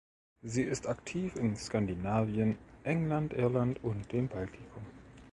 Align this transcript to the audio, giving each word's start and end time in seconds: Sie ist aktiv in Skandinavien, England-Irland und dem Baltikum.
Sie 0.41 0.63
ist 0.63 0.87
aktiv 0.87 1.35
in 1.35 1.55
Skandinavien, 1.55 2.57
England-Irland 2.83 3.83
und 3.83 4.11
dem 4.11 4.29
Baltikum. 4.29 4.81